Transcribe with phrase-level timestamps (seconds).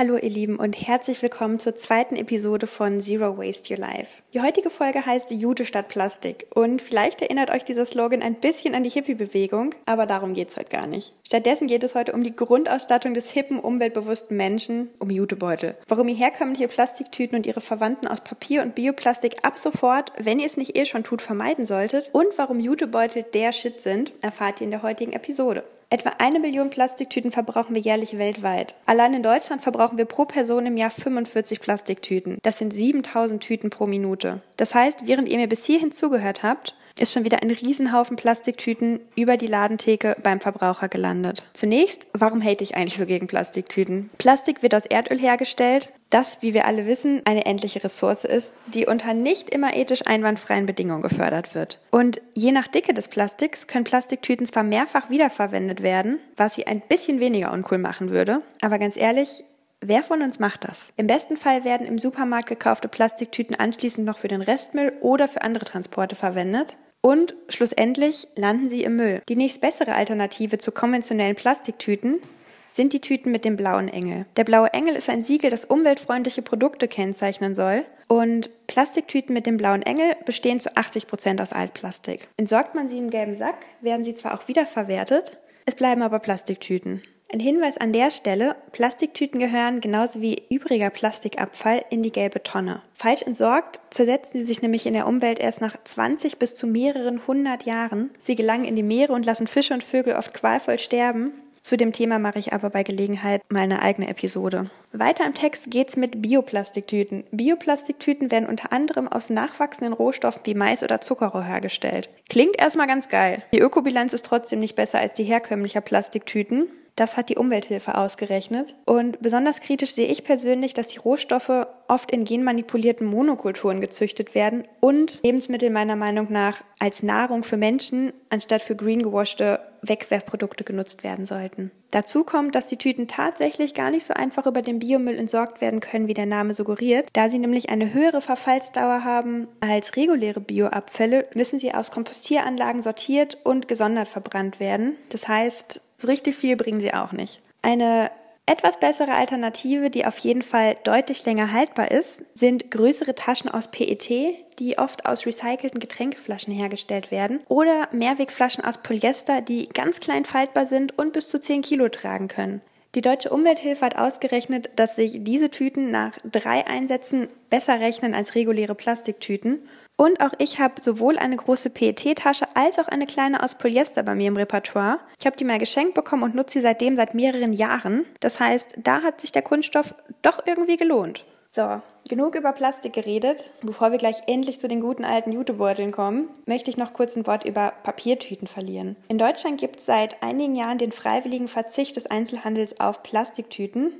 [0.00, 4.22] Hallo ihr Lieben und herzlich willkommen zur zweiten Episode von Zero Waste Your Life.
[4.32, 8.74] Die heutige Folge heißt Jute statt Plastik und vielleicht erinnert euch dieser Slogan ein bisschen
[8.74, 11.12] an die Hippie-Bewegung, aber darum geht es heute gar nicht.
[11.26, 15.76] Stattdessen geht es heute um die Grundausstattung des hippen, umweltbewussten Menschen, um Jutebeutel.
[15.86, 20.46] Warum ihr herkömmliche Plastiktüten und ihre Verwandten aus Papier und Bioplastik ab sofort, wenn ihr
[20.46, 24.64] es nicht eh schon tut, vermeiden solltet und warum Jutebeutel der Shit sind, erfahrt ihr
[24.64, 25.62] in der heutigen Episode.
[25.92, 28.76] Etwa eine Million Plastiktüten verbrauchen wir jährlich weltweit.
[28.86, 32.38] Allein in Deutschland verbrauchen wir pro Person im Jahr 45 Plastiktüten.
[32.42, 34.40] Das sind 7000 Tüten pro Minute.
[34.56, 39.00] Das heißt, während ihr mir bis hierhin zugehört habt, ist schon wieder ein Riesenhaufen Plastiktüten
[39.16, 41.44] über die Ladentheke beim Verbraucher gelandet.
[41.54, 44.10] Zunächst, warum hate ich eigentlich so gegen Plastiktüten?
[44.18, 48.86] Plastik wird aus Erdöl hergestellt, das, wie wir alle wissen, eine endliche Ressource ist, die
[48.86, 51.80] unter nicht immer ethisch einwandfreien Bedingungen gefördert wird.
[51.90, 56.82] Und je nach Dicke des Plastiks können Plastiktüten zwar mehrfach wiederverwendet werden, was sie ein
[56.88, 59.44] bisschen weniger uncool machen würde, aber ganz ehrlich,
[59.82, 60.92] Wer von uns macht das?
[60.98, 65.40] Im besten Fall werden im Supermarkt gekaufte Plastiktüten anschließend noch für den Restmüll oder für
[65.40, 66.76] andere Transporte verwendet.
[67.02, 69.22] Und schlussendlich landen sie im Müll.
[69.28, 72.20] Die nächst bessere Alternative zu konventionellen Plastiktüten
[72.68, 74.26] sind die Tüten mit dem blauen Engel.
[74.36, 77.84] Der blaue Engel ist ein Siegel, das umweltfreundliche Produkte kennzeichnen soll.
[78.06, 82.28] Und Plastiktüten mit dem blauen Engel bestehen zu 80 Prozent aus Altplastik.
[82.36, 87.02] Entsorgt man sie im gelben Sack, werden sie zwar auch wiederverwertet, es bleiben aber Plastiktüten.
[87.32, 92.82] Ein Hinweis an der Stelle, Plastiktüten gehören genauso wie übriger Plastikabfall in die gelbe Tonne.
[92.92, 97.24] Falsch entsorgt zersetzen sie sich nämlich in der Umwelt erst nach 20 bis zu mehreren
[97.28, 98.10] hundert Jahren.
[98.20, 101.30] Sie gelangen in die Meere und lassen Fische und Vögel oft qualvoll sterben.
[101.60, 104.68] Zu dem Thema mache ich aber bei Gelegenheit mal eine eigene Episode.
[104.92, 107.22] Weiter im Text geht's mit Bioplastiktüten.
[107.30, 112.10] Bioplastiktüten werden unter anderem aus nachwachsenden Rohstoffen wie Mais oder Zuckerrohr hergestellt.
[112.28, 113.44] Klingt erstmal ganz geil.
[113.54, 116.66] Die Ökobilanz ist trotzdem nicht besser als die herkömmlicher Plastiktüten.
[117.00, 118.74] Das hat die Umwelthilfe ausgerechnet.
[118.84, 124.64] Und besonders kritisch sehe ich persönlich, dass die Rohstoffe oft in genmanipulierten Monokulturen gezüchtet werden
[124.80, 131.02] und Lebensmittel meiner Meinung nach als Nahrung für Menschen anstatt für green gewaschte Wegwerfprodukte genutzt
[131.02, 131.70] werden sollten.
[131.90, 135.80] Dazu kommt, dass die Tüten tatsächlich gar nicht so einfach über den Biomüll entsorgt werden
[135.80, 137.08] können, wie der Name suggeriert.
[137.14, 143.38] Da sie nämlich eine höhere Verfallsdauer haben als reguläre Bioabfälle, müssen sie aus Kompostieranlagen sortiert
[143.42, 144.96] und gesondert verbrannt werden.
[145.08, 147.42] Das heißt, so richtig viel bringen sie auch nicht.
[147.62, 148.10] Eine
[148.50, 153.68] etwas bessere Alternative, die auf jeden Fall deutlich länger haltbar ist, sind größere Taschen aus
[153.68, 154.10] PET,
[154.58, 160.66] die oft aus recycelten Getränkeflaschen hergestellt werden, oder Mehrwegflaschen aus Polyester, die ganz klein faltbar
[160.66, 162.60] sind und bis zu 10 Kilo tragen können.
[162.96, 168.34] Die Deutsche Umwelthilfe hat ausgerechnet, dass sich diese Tüten nach drei Einsätzen besser rechnen als
[168.34, 169.60] reguläre Plastiktüten
[170.00, 174.14] und auch ich habe sowohl eine große PET-Tasche als auch eine kleine aus Polyester bei
[174.14, 174.98] mir im Repertoire.
[175.18, 178.06] Ich habe die mal geschenkt bekommen und nutze sie seitdem seit mehreren Jahren.
[178.20, 181.26] Das heißt, da hat sich der Kunststoff doch irgendwie gelohnt.
[181.44, 183.50] So, genug über Plastik geredet.
[183.60, 187.26] Bevor wir gleich endlich zu den guten alten Jutebeuteln kommen, möchte ich noch kurz ein
[187.26, 188.96] Wort über Papiertüten verlieren.
[189.08, 193.92] In Deutschland gibt es seit einigen Jahren den freiwilligen Verzicht des Einzelhandels auf Plastiktüten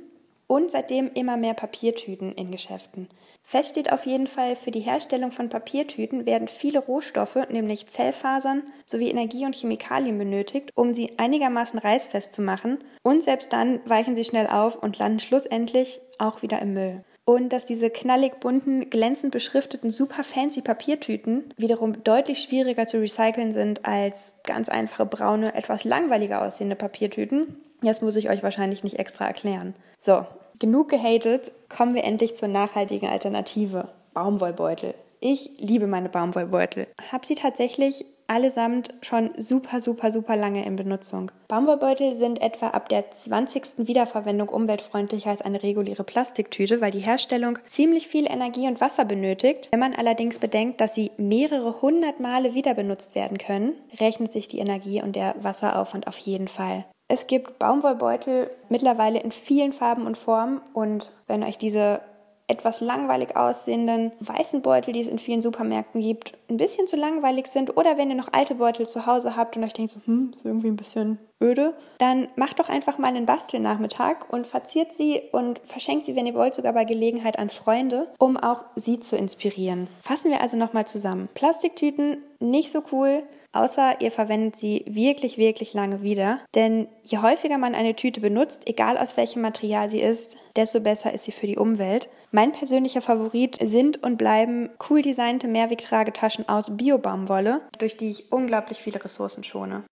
[0.51, 3.07] und seitdem immer mehr Papiertüten in Geschäften.
[3.41, 8.63] Fest steht auf jeden Fall, für die Herstellung von Papiertüten werden viele Rohstoffe, nämlich Zellfasern
[8.85, 12.79] sowie Energie und Chemikalien benötigt, um sie einigermaßen reißfest zu machen.
[13.01, 17.05] Und selbst dann weichen sie schnell auf und landen schlussendlich auch wieder im Müll.
[17.23, 23.53] Und dass diese knallig bunten, glänzend beschrifteten, super fancy Papiertüten wiederum deutlich schwieriger zu recyceln
[23.53, 27.55] sind als ganz einfache braune, etwas langweiliger aussehende Papiertüten.
[27.81, 29.75] Das muss ich euch wahrscheinlich nicht extra erklären.
[29.99, 30.25] So,
[30.61, 33.87] Genug gehatet, kommen wir endlich zur nachhaltigen Alternative.
[34.13, 34.93] Baumwollbeutel.
[35.19, 36.85] Ich liebe meine Baumwollbeutel.
[37.11, 41.31] Hab sie tatsächlich allesamt schon super, super, super lange in Benutzung.
[41.47, 43.87] Baumwollbeutel sind etwa ab der 20.
[43.87, 49.67] Wiederverwendung umweltfreundlicher als eine reguläre Plastiktüte, weil die Herstellung ziemlich viel Energie und Wasser benötigt.
[49.71, 54.47] Wenn man allerdings bedenkt, dass sie mehrere hundert Male wieder benutzt werden können, rechnet sich
[54.47, 56.85] die Energie und der Wasseraufwand auf jeden Fall.
[57.13, 61.99] Es gibt Baumwollbeutel mittlerweile in vielen Farben und Formen und wenn euch diese
[62.47, 67.47] etwas langweilig aussehenden weißen Beutel, die es in vielen Supermärkten gibt, ein bisschen zu langweilig
[67.47, 70.31] sind oder wenn ihr noch alte Beutel zu Hause habt und euch denkt so, hm,
[70.35, 75.21] ist irgendwie ein bisschen öde, dann macht doch einfach mal einen Bastelnachmittag und verziert sie
[75.31, 79.15] und verschenkt sie, wenn ihr wollt, sogar bei Gelegenheit an Freunde, um auch sie zu
[79.15, 79.87] inspirieren.
[80.01, 81.29] Fassen wir also nochmal zusammen.
[81.33, 83.23] Plastiktüten nicht so cool,
[83.53, 86.39] außer ihr verwendet sie wirklich, wirklich lange wieder.
[86.55, 91.13] Denn je häufiger man eine Tüte benutzt, egal aus welchem Material sie ist, desto besser
[91.13, 92.09] ist sie für die Umwelt.
[92.31, 98.79] Mein persönlicher Favorit sind und bleiben cool designte Mehrwegtragetaschen aus Biobaumwolle, durch die ich unglaublich
[98.79, 99.83] viele Ressourcen schone.